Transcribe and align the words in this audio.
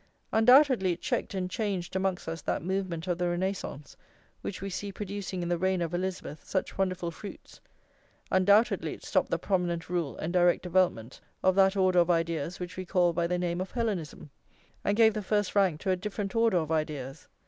Undoubtedly 0.31 0.93
it 0.93 0.99
checked 1.01 1.35
and 1.35 1.51
changed 1.51 1.95
amongst 1.95 2.27
us 2.27 2.41
that 2.41 2.63
movement 2.63 3.05
of 3.05 3.19
the 3.19 3.27
Renascence 3.29 3.95
which 4.41 4.59
we 4.59 4.67
see 4.67 4.91
producing 4.91 5.43
in 5.43 5.47
the 5.47 5.59
reign 5.59 5.79
of 5.79 5.93
Elizabeth 5.93 6.43
such 6.43 6.75
wonderful 6.75 7.11
fruits; 7.11 7.61
undoubtedly 8.31 8.95
it 8.95 9.03
stopped 9.03 9.29
the 9.29 9.37
prominent 9.37 9.91
rule 9.91 10.17
and 10.17 10.33
direct 10.33 10.63
development 10.63 11.21
of 11.43 11.53
that 11.53 11.77
order 11.77 11.99
of 11.99 12.09
ideas 12.09 12.59
which 12.59 12.77
we 12.77 12.83
call 12.83 13.13
by 13.13 13.27
the 13.27 13.37
name 13.37 13.61
of 13.61 13.69
Hellenism, 13.69 14.31
and 14.83 14.97
gave 14.97 15.13
the 15.13 15.21
first 15.21 15.53
rank 15.53 15.79
to 15.81 15.91
a 15.91 15.95
different 15.95 16.35
order 16.35 16.57
of 16.57 16.71
ideas. 16.71 17.27